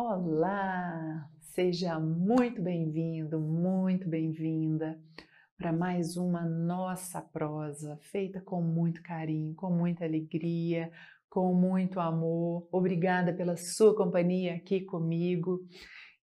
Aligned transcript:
Olá! 0.00 1.28
Seja 1.40 1.98
muito 1.98 2.62
bem-vindo, 2.62 3.40
muito 3.40 4.08
bem-vinda 4.08 4.96
para 5.56 5.72
mais 5.72 6.16
uma 6.16 6.44
nossa 6.44 7.20
prosa, 7.20 7.98
feita 8.00 8.40
com 8.40 8.62
muito 8.62 9.02
carinho, 9.02 9.56
com 9.56 9.72
muita 9.72 10.04
alegria, 10.04 10.88
com 11.28 11.52
muito 11.52 11.98
amor. 11.98 12.68
Obrigada 12.70 13.34
pela 13.34 13.56
sua 13.56 13.92
companhia 13.92 14.54
aqui 14.54 14.82
comigo, 14.82 15.66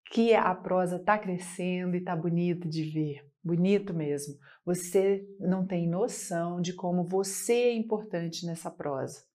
que 0.10 0.34
a 0.34 0.56
prosa 0.56 0.96
está 0.96 1.20
crescendo 1.20 1.96
e 1.96 2.00
está 2.00 2.16
bonito 2.16 2.70
de 2.70 2.90
ver, 2.90 3.30
bonito 3.44 3.94
mesmo. 3.94 4.36
Você 4.66 5.28
não 5.38 5.68
tem 5.68 5.86
noção 5.86 6.62
de 6.62 6.72
como 6.72 7.04
você 7.04 7.52
é 7.52 7.74
importante 7.74 8.46
nessa 8.46 8.72
prosa. 8.72 9.26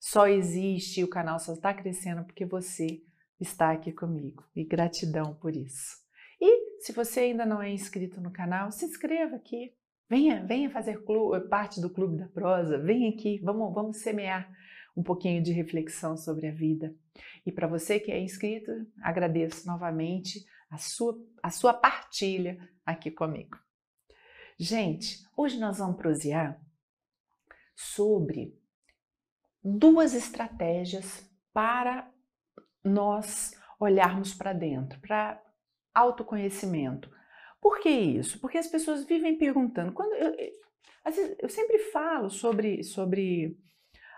Só 0.00 0.26
existe, 0.26 1.04
o 1.04 1.10
canal 1.10 1.38
só 1.38 1.52
está 1.52 1.74
crescendo 1.74 2.24
porque 2.24 2.46
você 2.46 3.02
está 3.40 3.72
aqui 3.72 3.90
comigo 3.92 4.44
e 4.54 4.64
gratidão 4.64 5.34
por 5.34 5.56
isso. 5.56 5.98
E 6.40 6.80
se 6.80 6.92
você 6.92 7.20
ainda 7.20 7.44
não 7.44 7.62
é 7.62 7.70
inscrito 7.70 8.20
no 8.20 8.30
canal, 8.30 8.70
se 8.70 8.84
inscreva 8.84 9.36
aqui. 9.36 9.74
Venha, 10.08 10.44
venha 10.44 10.70
fazer 10.70 11.02
parte 11.48 11.80
do 11.80 11.90
Clube 11.90 12.16
da 12.16 12.28
Prosa. 12.28 12.78
Venha 12.78 13.10
aqui, 13.10 13.38
vamos, 13.38 13.72
vamos 13.72 13.98
semear 13.98 14.50
um 14.96 15.02
pouquinho 15.02 15.42
de 15.42 15.52
reflexão 15.52 16.16
sobre 16.16 16.48
a 16.48 16.52
vida. 16.52 16.94
E 17.46 17.52
para 17.52 17.66
você 17.66 18.00
que 18.00 18.10
é 18.10 18.20
inscrito, 18.20 18.70
agradeço 19.00 19.66
novamente 19.66 20.44
a 20.68 20.78
sua, 20.78 21.16
a 21.42 21.50
sua 21.50 21.72
partilha 21.72 22.58
aqui 22.84 23.10
comigo. 23.10 23.58
Gente, 24.58 25.24
hoje 25.36 25.58
nós 25.58 25.78
vamos 25.78 25.96
prosear 25.96 26.60
sobre 27.74 28.54
duas 29.62 30.14
estratégias 30.14 31.24
para 31.52 32.09
nós 32.84 33.52
olharmos 33.78 34.34
para 34.34 34.52
dentro, 34.52 35.00
para 35.00 35.42
autoconhecimento. 35.94 37.10
Por 37.60 37.80
que 37.80 37.88
isso? 37.88 38.40
Porque 38.40 38.58
as 38.58 38.66
pessoas 38.66 39.04
vivem 39.04 39.36
perguntando. 39.36 39.92
Quando 39.92 40.12
eu, 40.14 40.34
eu 41.38 41.48
sempre 41.48 41.78
falo 41.90 42.30
sobre, 42.30 42.82
sobre 42.82 43.58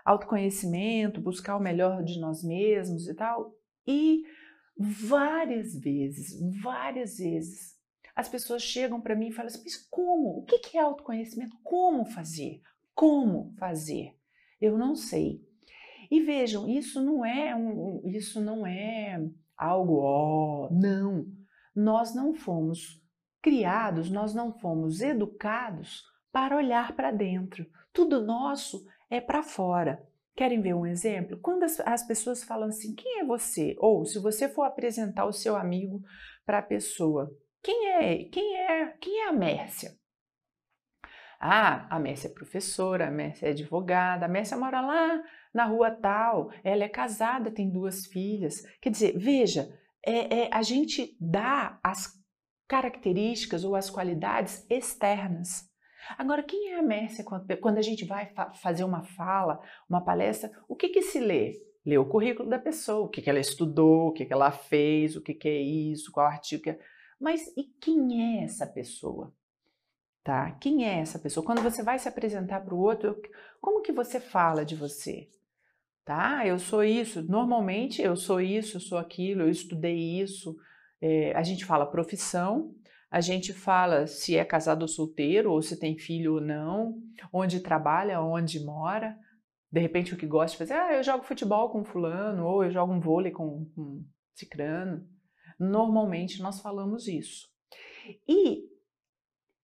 autoconhecimento, 0.05 1.21
buscar 1.21 1.57
o 1.57 1.61
melhor 1.61 2.03
de 2.03 2.19
nós 2.19 2.43
mesmos 2.43 3.07
e 3.07 3.15
tal, 3.15 3.53
e 3.85 4.23
várias 4.77 5.79
vezes, 5.79 6.39
várias 6.61 7.17
vezes, 7.17 7.73
as 8.15 8.29
pessoas 8.29 8.61
chegam 8.61 9.01
para 9.01 9.15
mim 9.15 9.29
e 9.29 9.31
falam 9.31 9.47
assim: 9.47 9.63
mas 9.63 9.77
como? 9.89 10.39
O 10.39 10.45
que 10.45 10.77
é 10.77 10.81
autoconhecimento? 10.81 11.57
Como 11.63 12.05
fazer? 12.05 12.61
Como 12.93 13.53
fazer? 13.57 14.15
Eu 14.61 14.77
não 14.77 14.95
sei. 14.95 15.41
E 16.09 16.21
vejam, 16.21 16.67
isso 16.67 17.01
não 17.01 17.25
é 17.25 17.55
um, 17.55 18.01
isso 18.05 18.41
não 18.41 18.65
é 18.65 19.21
algo 19.57 19.99
ó, 20.01 20.69
não. 20.71 21.25
Nós 21.75 22.13
não 22.13 22.33
fomos 22.33 23.01
criados, 23.41 24.09
nós 24.09 24.33
não 24.33 24.53
fomos 24.53 25.01
educados 25.01 26.03
para 26.31 26.55
olhar 26.55 26.95
para 26.95 27.11
dentro. 27.11 27.65
Tudo 27.91 28.25
nosso 28.25 28.85
é 29.09 29.19
para 29.19 29.43
fora. 29.43 30.03
Querem 30.35 30.61
ver 30.61 30.73
um 30.73 30.85
exemplo? 30.85 31.37
Quando 31.39 31.63
as, 31.63 31.79
as, 31.81 32.03
pessoas 32.05 32.43
falam 32.43 32.69
assim, 32.69 32.95
quem 32.95 33.19
é 33.19 33.25
você? 33.25 33.75
Ou 33.77 34.03
se 34.03 34.17
você 34.17 34.49
for 34.49 34.63
apresentar 34.63 35.25
o 35.25 35.33
seu 35.33 35.55
amigo 35.55 36.01
para 36.43 36.57
a 36.57 36.63
pessoa, 36.63 37.31
quem 37.61 37.89
é? 37.89 38.23
Quem 38.25 38.57
é? 38.57 38.87
Quem 38.99 39.21
é 39.21 39.29
a 39.29 39.33
Mércia? 39.33 39.91
Ah, 41.45 41.85
a 41.89 41.99
Mércia 41.99 42.29
é 42.29 42.31
professora, 42.31 43.09
a 43.09 43.11
Mércia 43.11 43.47
é 43.47 43.49
advogada, 43.49 44.25
a 44.25 44.29
Mércia 44.29 44.55
mora 44.55 44.79
lá 44.79 45.21
na 45.53 45.65
rua 45.65 45.91
tal, 45.91 46.49
ela 46.63 46.85
é 46.85 46.87
casada, 46.87 47.51
tem 47.51 47.69
duas 47.69 48.05
filhas. 48.05 48.63
Quer 48.81 48.91
dizer, 48.91 49.17
veja, 49.17 49.77
é, 50.05 50.43
é, 50.43 50.49
a 50.53 50.61
gente 50.61 51.17
dá 51.19 51.77
as 51.83 52.13
características 52.65 53.65
ou 53.65 53.75
as 53.75 53.89
qualidades 53.89 54.65
externas. 54.69 55.69
Agora, 56.17 56.43
quem 56.43 56.71
é 56.71 56.79
a 56.79 56.81
Mércia 56.81 57.25
quando, 57.25 57.77
a 57.77 57.81
gente 57.81 58.05
vai 58.05 58.27
fa 58.27 58.53
fazer 58.53 58.85
uma 58.85 59.03
fala, 59.03 59.59
uma 59.89 59.99
palestra? 59.99 60.49
O 60.65 60.77
que, 60.77 60.87
que 60.87 61.01
se 61.01 61.19
lê? 61.19 61.61
Lê 61.85 61.97
o 61.97 62.07
currículo 62.07 62.49
da 62.49 62.57
pessoa, 62.57 63.05
o 63.05 63.09
que, 63.09 63.21
que 63.21 63.29
ela 63.29 63.41
estudou, 63.41 64.07
o 64.07 64.13
que, 64.13 64.25
que 64.25 64.31
ela 64.31 64.49
fez, 64.49 65.17
o 65.17 65.21
que, 65.21 65.33
que 65.33 65.49
é 65.49 65.61
isso, 65.61 66.09
qual 66.09 66.25
artigo 66.25 66.63
que 66.63 66.69
é. 66.69 66.79
Mas 67.19 67.47
e 67.57 67.65
quem 67.81 68.39
é 68.39 68.45
essa 68.45 68.65
pessoa? 68.65 69.33
Tá? 70.23 70.51
Quem 70.51 70.87
é 70.87 70.99
essa 70.99 71.19
pessoa? 71.19 71.45
Quando 71.45 71.61
você 71.61 71.83
vai 71.83 71.99
se 71.99 72.07
apresentar 72.07 72.61
para 72.61 72.73
o 72.73 72.79
outro, 72.79 73.15
como 73.59 73.81
que 73.81 73.91
você 73.91 74.19
fala 74.19 74.63
de 74.63 74.75
você? 74.75 75.29
tá? 76.05 76.45
Eu 76.45 76.59
sou 76.59 76.83
isso. 76.83 77.21
Normalmente 77.23 78.01
eu 78.01 78.15
sou 78.15 78.41
isso, 78.41 78.77
eu 78.77 78.81
sou 78.81 78.97
aquilo, 78.97 79.43
eu 79.43 79.49
estudei 79.49 80.21
isso. 80.21 80.55
É, 81.01 81.35
a 81.35 81.43
gente 81.43 81.65
fala 81.65 81.85
profissão, 81.85 82.73
a 83.09 83.21
gente 83.21 83.53
fala 83.53 84.07
se 84.07 84.35
é 84.35 84.45
casado 84.45 84.83
ou 84.83 84.87
solteiro, 84.87 85.51
ou 85.51 85.61
se 85.61 85.79
tem 85.79 85.97
filho 85.97 86.35
ou 86.35 86.41
não, 86.41 86.95
onde 87.31 87.59
trabalha, 87.59 88.21
onde 88.21 88.63
mora. 88.63 89.17
De 89.71 89.79
repente 89.79 90.13
o 90.13 90.17
que 90.17 90.27
gosta 90.27 90.51
de 90.51 90.57
fazer, 90.57 90.73
ah, 90.73 90.93
eu 90.95 91.03
jogo 91.03 91.23
futebol 91.23 91.69
com 91.69 91.83
fulano, 91.83 92.45
ou 92.45 92.63
eu 92.63 92.71
jogo 92.71 92.93
um 92.93 92.99
vôlei 92.99 93.31
com, 93.31 93.65
com 93.75 94.03
cicrano. 94.35 95.05
Normalmente 95.59 96.41
nós 96.41 96.61
falamos 96.61 97.07
isso. 97.07 97.47
E 98.27 98.69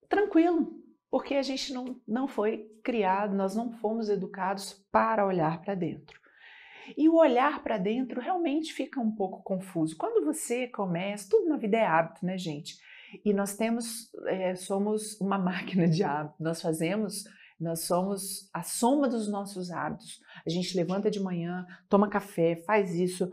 tranquilo, 0.09 0.74
porque 1.09 1.36
a 1.36 1.42
gente 1.42 1.72
não, 1.72 2.02
não 2.08 2.28
foi 2.28 2.70
criado, 2.84 3.36
nós 3.36 3.56
não 3.56 3.72
fomos 3.72 4.09
educados 4.09 4.74
para 4.92 5.25
olhar 5.25 5.62
para 5.62 5.75
dentro. 5.75 6.20
E 6.97 7.08
o 7.08 7.16
olhar 7.16 7.62
para 7.62 7.78
dentro 7.78 8.19
realmente 8.19 8.74
fica 8.74 9.00
um 9.00 9.12
pouco 9.12 9.44
confuso. 9.44 9.96
Quando 9.96 10.25
você 10.25 10.68
começa, 10.68 11.30
tudo 11.30 11.48
na 11.48 11.58
vida 11.58 11.78
é 11.78 11.86
hábito, 11.86 12.25
né, 12.25 12.38
gente? 12.38 12.78
E 13.24 13.34
nós 13.34 13.56
temos, 13.56 14.12
é, 14.25 14.56
somos 14.56 15.19
uma 15.22 15.38
máquina 15.40 15.88
de 15.88 16.03
hábito, 16.03 16.42
nós 16.42 16.62
fazemos, 16.62 17.24
nós 17.59 17.81
somos 17.81 18.50
a 18.53 18.64
soma 18.64 19.08
dos 19.08 19.30
nossos 19.30 19.69
hábitos. 19.69 20.19
A 20.46 20.50
gente 20.50 20.75
levanta 20.75 21.12
de 21.12 21.19
manhã, 21.19 21.66
toma 21.90 22.09
café, 22.09 22.56
faz 22.66 22.96
isso, 22.96 23.31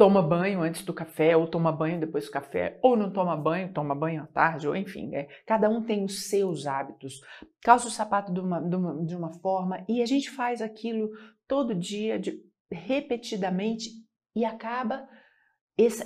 toma 0.00 0.22
banho 0.22 0.62
antes 0.62 0.82
do 0.82 0.94
café, 0.94 1.36
ou 1.36 1.46
toma 1.46 1.70
banho 1.70 2.00
depois 2.00 2.24
do 2.24 2.30
café, 2.30 2.78
ou 2.80 2.96
não 2.96 3.12
toma 3.12 3.36
banho, 3.36 3.70
toma 3.70 3.94
banho 3.94 4.22
à 4.22 4.26
tarde, 4.26 4.66
ou 4.66 4.74
enfim, 4.74 5.14
é, 5.14 5.28
cada 5.44 5.68
um 5.68 5.82
tem 5.82 6.02
os 6.02 6.26
seus 6.30 6.66
hábitos. 6.66 7.20
Calça 7.62 7.86
o 7.86 7.90
sapato 7.90 8.32
de 8.32 8.40
uma, 8.40 8.62
de 8.62 8.76
uma, 8.76 9.04
de 9.04 9.14
uma 9.14 9.30
forma 9.40 9.84
e 9.86 10.00
a 10.00 10.06
gente 10.06 10.30
faz 10.30 10.62
aquilo 10.62 11.10
todo 11.46 11.74
dia, 11.74 12.18
de, 12.18 12.42
repetidamente 12.72 13.90
e 14.34 14.42
acaba 14.42 15.06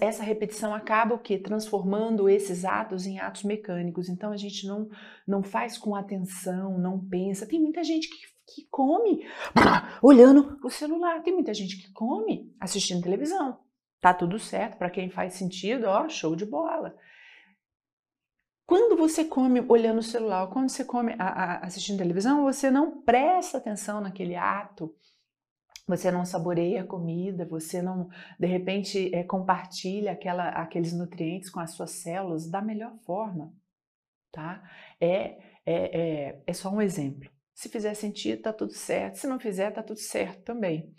essa 0.01 0.25
repetição 0.25 0.75
acaba 0.75 1.15
o 1.15 1.19
que 1.19 1.39
transformando 1.39 2.29
esses 2.29 2.65
atos 2.65 3.07
em 3.07 3.21
atos 3.21 3.45
mecânicos. 3.45 4.09
Então 4.09 4.33
a 4.33 4.37
gente 4.37 4.67
não 4.67 4.89
não 5.27 5.43
faz 5.43 5.79
com 5.79 5.95
atenção, 5.95 6.79
não 6.79 6.99
pensa. 6.99 7.47
Tem 7.47 7.61
muita 7.61 7.85
gente 7.85 8.09
que, 8.09 8.17
que 8.55 8.69
come 8.71 9.25
olhando 10.03 10.59
o 10.65 10.71
celular. 10.71 11.23
Tem 11.23 11.33
muita 11.33 11.55
gente 11.55 11.77
que 11.77 11.93
come 11.93 12.53
assistindo 12.61 13.03
televisão. 13.03 13.64
Tá 14.05 14.13
tudo 14.13 14.39
certo 14.39 14.77
para 14.77 14.91
quem 14.91 15.09
faz 15.09 15.33
sentido, 15.33 15.85
ó, 15.87 16.07
show 16.11 16.37
de 16.37 16.45
bola. 16.45 16.95
Quando 18.67 18.99
você 18.99 19.25
come 19.25 19.65
olhando 19.67 20.01
o 20.01 20.03
celular, 20.03 20.47
quando 20.49 20.69
você 20.69 20.85
come 20.85 21.15
a, 21.19 21.25
a, 21.27 21.59
assistindo 21.61 21.97
televisão, 21.97 22.43
você 22.43 22.71
não 22.71 23.01
presta 23.01 23.57
atenção 23.57 24.03
naquele 24.03 24.37
ato 24.37 24.95
você 25.87 26.11
não 26.11 26.25
saboreia 26.25 26.83
a 26.83 26.87
comida, 26.87 27.47
você 27.47 27.81
não, 27.81 28.09
de 28.39 28.47
repente, 28.47 29.15
é, 29.15 29.23
compartilha 29.23 30.13
aquela, 30.13 30.49
aqueles 30.49 30.93
nutrientes 30.93 31.51
com 31.51 31.61
as 31.61 31.73
suas 31.73 31.91
células 31.91 32.49
da 32.51 32.63
melhor 32.63 32.97
forma, 33.05 33.55
tá? 34.33 34.63
É, 35.01 35.39
é, 35.67 36.29
é, 36.35 36.43
é 36.47 36.53
só 36.53 36.71
um 36.71 36.81
exemplo. 36.81 37.31
Se 37.55 37.69
fizer 37.69 37.95
sentido, 37.95 38.43
tá 38.43 38.53
tudo 38.53 38.73
certo. 38.73 39.17
Se 39.17 39.27
não 39.27 39.39
fizer, 39.39 39.71
tá 39.73 39.83
tudo 39.83 40.01
certo 40.01 40.43
também. 40.43 40.95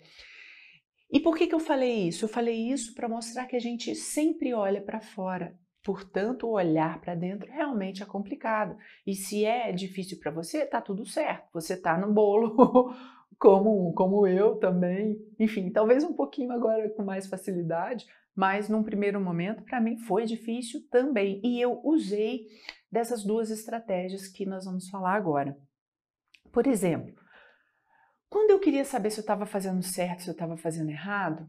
E 1.10 1.20
por 1.20 1.36
que, 1.36 1.46
que 1.46 1.54
eu 1.54 1.60
falei 1.60 2.08
isso? 2.08 2.24
Eu 2.24 2.28
falei 2.28 2.70
isso 2.70 2.94
para 2.94 3.08
mostrar 3.08 3.46
que 3.46 3.56
a 3.56 3.60
gente 3.60 3.94
sempre 3.94 4.52
olha 4.52 4.80
para 4.80 5.00
fora. 5.00 5.56
Portanto, 5.84 6.48
olhar 6.48 7.00
para 7.00 7.14
dentro 7.14 7.48
realmente 7.48 8.02
é 8.02 8.06
complicado. 8.06 8.76
E 9.06 9.14
se 9.14 9.44
é 9.44 9.70
difícil 9.70 10.18
para 10.18 10.32
você, 10.32 10.66
tá 10.66 10.80
tudo 10.80 11.06
certo. 11.06 11.48
Você 11.52 11.80
tá 11.80 11.96
no 11.96 12.12
bolo 12.12 12.92
como, 13.38 13.92
como 13.94 14.26
eu 14.26 14.56
também. 14.56 15.16
Enfim, 15.38 15.70
talvez 15.70 16.02
um 16.02 16.12
pouquinho 16.12 16.50
agora 16.50 16.90
com 16.90 17.04
mais 17.04 17.28
facilidade, 17.28 18.04
mas 18.34 18.68
num 18.68 18.82
primeiro 18.82 19.20
momento 19.20 19.62
para 19.62 19.80
mim 19.80 19.96
foi 19.96 20.24
difícil 20.24 20.80
também. 20.90 21.40
E 21.44 21.60
eu 21.60 21.80
usei 21.84 22.48
dessas 22.90 23.22
duas 23.22 23.50
estratégias 23.50 24.26
que 24.26 24.44
nós 24.44 24.64
vamos 24.64 24.88
falar 24.88 25.14
agora. 25.14 25.56
Por 26.50 26.66
exemplo, 26.66 27.14
quando 28.28 28.50
eu 28.50 28.58
queria 28.58 28.84
saber 28.84 29.10
se 29.10 29.18
eu 29.18 29.22
estava 29.22 29.46
fazendo 29.46 29.82
certo, 29.82 30.22
se 30.22 30.28
eu 30.28 30.32
estava 30.32 30.56
fazendo 30.56 30.90
errado, 30.90 31.46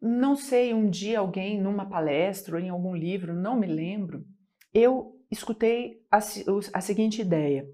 não 0.00 0.36
sei, 0.36 0.74
um 0.74 0.88
dia 0.88 1.18
alguém 1.18 1.60
numa 1.60 1.88
palestra 1.88 2.56
ou 2.56 2.60
em 2.60 2.68
algum 2.68 2.94
livro, 2.94 3.34
não 3.34 3.58
me 3.58 3.66
lembro, 3.66 4.24
eu 4.72 5.18
escutei 5.30 6.04
a, 6.10 6.18
a 6.18 6.80
seguinte 6.80 7.20
ideia 7.20 7.66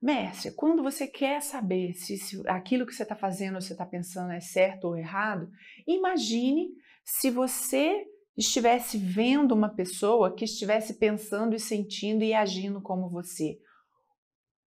Mércia, 0.00 0.50
quando 0.56 0.82
você 0.82 1.06
quer 1.06 1.42
saber 1.42 1.92
se, 1.92 2.16
se 2.16 2.42
aquilo 2.48 2.86
que 2.86 2.94
você 2.94 3.02
está 3.02 3.14
fazendo 3.14 3.56
ou 3.56 3.60
você 3.60 3.72
está 3.72 3.84
pensando 3.84 4.32
é 4.32 4.40
certo 4.40 4.84
ou 4.84 4.96
errado, 4.96 5.50
imagine 5.86 6.70
se 7.04 7.30
você 7.30 8.06
estivesse 8.34 8.96
vendo 8.96 9.52
uma 9.52 9.68
pessoa 9.68 10.34
que 10.34 10.46
estivesse 10.46 10.98
pensando 10.98 11.54
e 11.54 11.60
sentindo 11.60 12.24
e 12.24 12.32
agindo 12.32 12.80
como 12.80 13.10
você. 13.10 13.58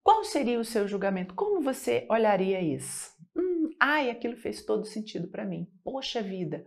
Qual 0.04 0.24
seria 0.24 0.60
o 0.60 0.66
seu 0.66 0.88
julgamento? 0.88 1.34
Como 1.34 1.62
você 1.62 2.06
olharia 2.10 2.62
isso? 2.62 3.12
Hum, 3.36 3.70
ai, 3.80 4.10
aquilo 4.10 4.36
fez 4.36 4.64
todo 4.64 4.86
sentido 4.86 5.28
para 5.28 5.46
mim. 5.46 5.68
Poxa 5.84 6.22
vida. 6.22 6.66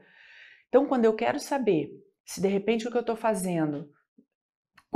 Então, 0.69 0.87
quando 0.87 1.05
eu 1.05 1.15
quero 1.15 1.39
saber 1.39 1.91
se 2.25 2.41
de 2.41 2.49
repente 2.49 2.89
o 2.89 2.91
que 2.91 2.97
eu 2.97 3.03
estou 3.03 3.17
fazendo 3.17 3.89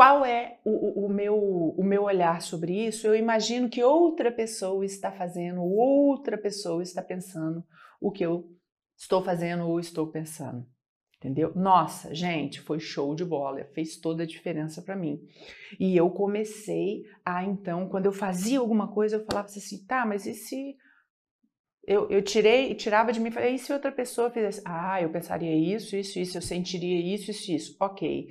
qual 0.00 0.25
é 0.25 0.58
o, 0.64 1.04
o, 1.04 1.08
meu, 1.10 1.37
o 1.37 1.84
meu 1.84 2.04
olhar 2.04 2.40
sobre 2.40 2.87
isso? 2.87 3.06
Eu 3.06 3.14
imagino 3.14 3.69
que 3.69 3.84
outra 3.84 4.32
pessoa 4.32 4.82
está 4.82 5.12
fazendo, 5.12 5.62
outra 5.62 6.38
pessoa 6.38 6.82
está 6.82 7.02
pensando 7.02 7.62
o 8.00 8.10
que 8.10 8.25
eu 8.25 8.50
estou 8.96 9.22
fazendo 9.22 9.69
ou 9.69 9.78
estou 9.78 10.06
pensando. 10.06 10.66
Entendeu? 11.20 11.52
Nossa, 11.55 12.14
gente, 12.14 12.62
foi 12.62 12.81
show 12.81 13.14
de 13.14 13.26
bola, 13.26 13.62
fez 13.75 13.99
toda 13.99 14.22
a 14.22 14.26
diferença 14.26 14.81
para 14.81 14.96
mim. 14.96 15.20
E 15.78 15.94
eu 15.94 16.08
comecei 16.08 17.05
a, 17.22 17.44
então, 17.44 17.87
quando 17.90 18.06
eu 18.06 18.12
fazia 18.12 18.58
alguma 18.58 18.88
coisa, 18.88 19.17
eu 19.17 19.25
falava 19.26 19.46
assim, 19.46 19.84
tá, 19.84 20.06
mas 20.06 20.25
e 20.25 20.32
se 20.32 20.78
eu, 21.87 22.08
eu 22.08 22.22
tirei, 22.22 22.75
tirava 22.75 23.12
de 23.12 23.20
mim 23.20 23.31
falei, 23.31 23.55
e 23.55 23.58
se 23.58 23.70
outra 23.70 23.93
pessoa 23.93 24.31
fizesse? 24.31 24.62
Ah, 24.64 25.02
eu 25.02 25.11
pensaria 25.11 25.55
isso, 25.55 25.94
isso, 25.94 26.19
isso, 26.19 26.38
eu 26.38 26.43
sentiria 26.43 27.14
isso, 27.14 27.31
isso, 27.31 27.52
isso. 27.52 27.76
Ok. 27.78 28.28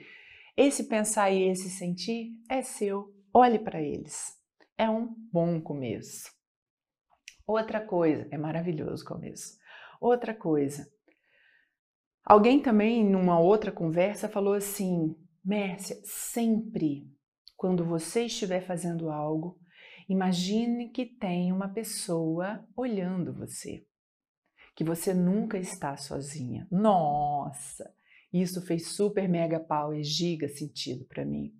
Esse 0.57 0.85
pensar 0.85 1.29
e 1.29 1.43
esse 1.43 1.69
sentir 1.69 2.31
é 2.49 2.63
seu. 2.63 3.13
Olhe 3.31 3.59
para 3.59 3.81
eles. 3.81 4.35
É 4.75 4.89
um 4.89 5.13
bom 5.31 5.61
começo. 5.61 6.31
Outra 7.45 7.79
coisa, 7.79 8.27
é 8.31 8.37
maravilhoso 8.37 9.03
o 9.03 9.07
começo. 9.07 9.59
Outra 10.01 10.33
coisa. 10.33 10.89
Alguém 12.25 12.61
também, 12.61 13.03
numa 13.03 13.39
outra 13.39 13.71
conversa, 13.71 14.29
falou 14.29 14.53
assim: 14.53 15.15
Mércia, 15.43 15.97
sempre 16.03 17.07
quando 17.57 17.83
você 17.83 18.25
estiver 18.25 18.61
fazendo 18.61 19.09
algo, 19.09 19.59
imagine 20.07 20.89
que 20.89 21.05
tem 21.05 21.51
uma 21.51 21.67
pessoa 21.67 22.65
olhando 22.75 23.33
você, 23.33 23.83
que 24.75 24.83
você 24.83 25.13
nunca 25.13 25.57
está 25.57 25.97
sozinha. 25.97 26.67
Nossa, 26.71 27.93
isso 28.31 28.61
fez 28.61 28.87
super 28.87 29.27
mega 29.27 29.59
power, 29.59 30.01
giga 30.03 30.47
sentido 30.47 31.05
para 31.05 31.25
mim. 31.25 31.53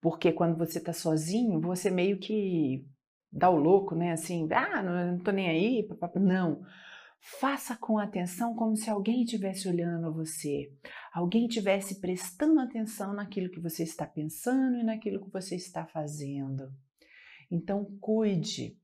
Porque 0.00 0.30
quando 0.32 0.56
você 0.56 0.78
tá 0.78 0.92
sozinho, 0.92 1.60
você 1.60 1.90
meio 1.90 2.18
que 2.18 2.86
dá 3.32 3.50
o 3.50 3.56
louco, 3.56 3.94
né? 3.94 4.12
Assim, 4.12 4.46
ah, 4.52 4.82
não, 4.82 5.12
não 5.12 5.18
tô 5.18 5.32
nem 5.32 5.48
aí, 5.48 5.82
papapá. 5.82 6.20
não. 6.20 6.62
Faça 7.26 7.74
com 7.74 7.98
atenção 7.98 8.54
como 8.54 8.76
se 8.76 8.90
alguém 8.90 9.22
estivesse 9.22 9.66
olhando 9.66 10.12
você, 10.12 10.70
alguém 11.10 11.46
estivesse 11.46 11.98
prestando 11.98 12.60
atenção 12.60 13.14
naquilo 13.14 13.50
que 13.50 13.60
você 13.60 13.82
está 13.82 14.06
pensando 14.06 14.76
e 14.76 14.84
naquilo 14.84 15.24
que 15.24 15.32
você 15.32 15.56
está 15.56 15.86
fazendo. 15.86 16.70
Então, 17.50 17.96
cuide 17.98 18.78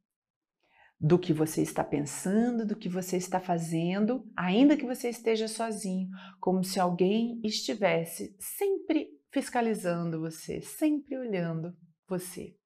do 0.98 1.18
que 1.18 1.34
você 1.34 1.60
está 1.60 1.84
pensando, 1.84 2.66
do 2.66 2.74
que 2.74 2.88
você 2.88 3.18
está 3.18 3.40
fazendo, 3.40 4.26
ainda 4.34 4.74
que 4.74 4.86
você 4.86 5.10
esteja 5.10 5.46
sozinho, 5.46 6.08
como 6.40 6.64
se 6.64 6.80
alguém 6.80 7.38
estivesse 7.44 8.34
sempre 8.38 9.10
fiscalizando 9.30 10.18
você, 10.18 10.62
sempre 10.62 11.18
olhando 11.18 11.76
você. 12.08 12.56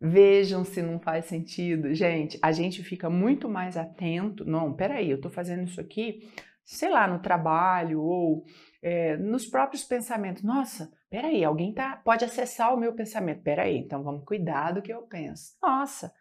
Vejam 0.00 0.64
se 0.64 0.80
não 0.80 1.00
faz 1.00 1.24
sentido. 1.24 1.92
Gente, 1.92 2.38
a 2.40 2.52
gente 2.52 2.82
fica 2.84 3.10
muito 3.10 3.48
mais 3.48 3.76
atento. 3.76 4.44
Não, 4.44 4.72
peraí, 4.72 5.10
eu 5.10 5.16
estou 5.16 5.30
fazendo 5.30 5.64
isso 5.64 5.80
aqui, 5.80 6.30
sei 6.64 6.88
lá, 6.88 7.08
no 7.08 7.18
trabalho 7.18 8.00
ou 8.00 8.44
é, 8.80 9.16
nos 9.16 9.46
próprios 9.46 9.82
pensamentos. 9.82 10.42
Nossa, 10.42 10.92
peraí, 11.10 11.42
alguém 11.42 11.74
tá, 11.74 11.96
pode 11.96 12.24
acessar 12.24 12.72
o 12.72 12.78
meu 12.78 12.92
pensamento. 12.92 13.42
Peraí, 13.42 13.76
então 13.76 14.04
vamos 14.04 14.24
cuidar 14.24 14.72
do 14.72 14.82
que 14.82 14.92
eu 14.92 15.02
penso. 15.02 15.56
Nossa, 15.60 16.12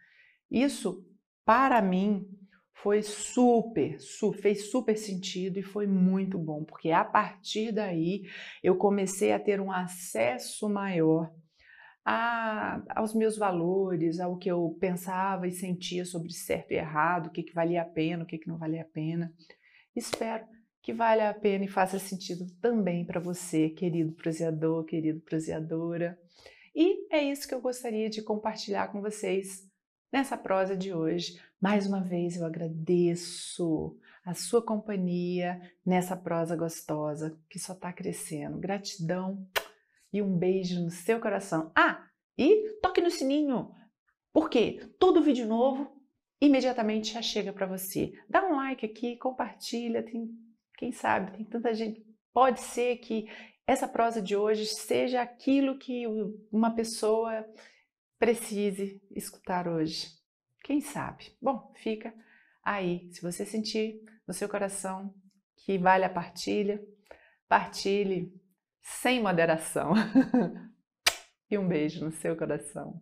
isso, 0.50 1.06
para 1.46 1.80
mim, 1.80 2.28
foi 2.74 3.02
super, 3.02 4.00
su 4.00 4.32
fez 4.34 4.70
super 4.70 4.98
sentido 4.98 5.58
e 5.58 5.64
foi 5.64 5.88
muito 5.88 6.38
bom, 6.38 6.64
porque 6.64 6.92
a 6.92 7.04
partir 7.04 7.72
daí 7.72 8.24
eu 8.64 8.76
comecei 8.76 9.34
a 9.34 9.40
ter 9.40 9.60
um 9.60 9.72
acesso 9.72 10.70
maior 10.70 11.32
a, 12.10 12.82
aos 12.96 13.14
meus 13.14 13.38
valores, 13.38 14.22
ao 14.22 14.38
que 14.38 14.50
eu 14.50 14.78
pensava 14.80 15.46
e 15.48 15.52
sentia 15.52 16.06
sobre 16.06 16.32
certo 16.32 16.72
e 16.72 16.76
errado, 16.76 17.28
o 17.28 17.30
que, 17.30 17.44
que 17.44 17.54
valia 17.54 17.82
a 17.82 17.86
pena, 17.86 18.24
o 18.24 18.26
que, 18.26 18.38
que 18.38 18.48
não 18.48 18.58
valia 18.58 18.84
a 18.84 18.86
pena. 18.86 19.34
Espero 19.94 20.46
que 20.82 20.94
valha 20.94 21.30
a 21.30 21.34
pena 21.34 21.66
e 21.66 21.68
faça 21.68 22.00
sentido 22.00 22.46
também 22.62 23.04
para 23.04 23.20
você, 23.20 23.70
querido 23.70 24.14
proseador, 24.14 24.86
querido 24.86 25.20
proseadora. 25.20 26.18
E 26.74 27.14
é 27.14 27.22
isso 27.22 27.46
que 27.46 27.54
eu 27.54 27.60
gostaria 27.60 28.10
de 28.10 28.22
compartilhar 28.22 28.88
com 28.88 29.02
vocês 29.02 29.68
Nessa 30.12 30.38
prosa 30.38 30.76
de 30.76 30.94
hoje, 30.94 31.38
mais 31.60 31.86
uma 31.86 32.02
vez 32.02 32.38
eu 32.38 32.46
agradeço 32.46 33.98
a 34.26 34.34
sua 34.34 34.62
companhia 34.62 35.60
nessa 35.86 36.16
prosa 36.16 36.56
gostosa 36.56 37.38
que 37.50 37.60
só 37.60 37.74
está 37.74 37.92
crescendo. 37.92 38.58
Gratidão 38.58 39.46
e 40.12 40.22
um 40.22 40.38
beijo 40.38 40.82
no 40.82 40.90
seu 40.90 41.20
coração. 41.20 41.72
Ah, 41.76 42.08
e 42.38 42.78
toque 42.82 43.02
no 43.02 43.10
sininho, 43.10 43.72
porque 44.34 44.94
todo 45.00 45.24
vídeo 45.24 45.48
novo 45.48 45.98
imediatamente 46.40 47.14
já 47.14 47.22
chega 47.22 47.52
para 47.52 47.66
você. 47.66 48.14
Dá 48.30 48.46
um 48.46 48.56
like 48.56 48.86
aqui, 48.86 49.18
compartilha, 49.18 50.04
tem, 50.04 50.30
quem 50.78 50.92
sabe, 50.92 51.36
tem 51.36 51.46
tanta 51.46 51.74
gente. 51.74 52.06
Pode 52.34 52.62
ser 52.62 52.98
que 52.98 53.28
essa 53.66 53.88
prosa 53.88 54.22
de 54.22 54.36
hoje 54.36 54.66
seja 54.66 55.22
aquilo 55.22 55.78
que 55.78 56.06
uma 56.52 56.76
pessoa 56.76 57.46
precise 58.20 59.02
escutar 59.12 59.68
hoje. 59.68 60.08
Quem 60.64 60.80
sabe? 60.80 61.36
Bom, 61.42 61.74
fica 61.76 62.14
aí. 62.64 63.10
Se 63.12 63.22
você 63.22 63.46
sentir 63.46 64.02
no 64.28 64.34
seu 64.34 64.48
coração 64.48 65.14
que 65.58 65.78
vale 65.78 66.06
a 66.06 66.10
partilha, 66.10 66.82
partilhe 67.48 68.32
sem 68.88 69.22
moderação. 69.22 69.94
e 71.52 71.58
um 71.58 71.68
beijo 71.68 72.04
no 72.04 72.12
seu 72.12 72.36
coração. 72.36 73.02